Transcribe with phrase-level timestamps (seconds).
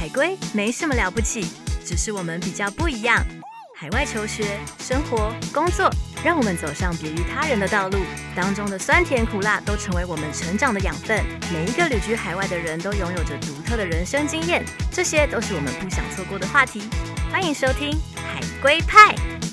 [0.00, 1.46] 海龟没什么了不起
[1.84, 3.22] 只是我们比较不一样
[3.76, 5.90] 海外求学生活工作
[6.24, 7.98] 让我们走上别于他人的道路
[8.34, 16.82] 当中的酸甜苦辣都成为我们成长的养分每一个旅居海外的人都拥有着独特的人生经验这些都是我们不想错过的话题
[17.30, 19.49] 欢迎收听海龟派。